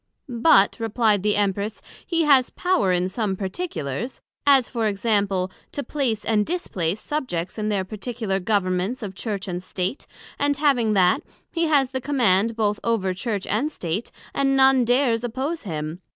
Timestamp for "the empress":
1.21-1.79